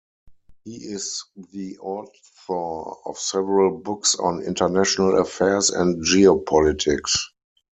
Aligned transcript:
He 0.63 0.77
is 0.77 1.25
the 1.51 1.77
author 1.77 2.91
of 3.05 3.19
several 3.19 3.77
books 3.77 4.15
on 4.15 4.41
international 4.41 5.19
affairs 5.19 5.69
and 5.69 6.03
geopolitics. 6.03 7.11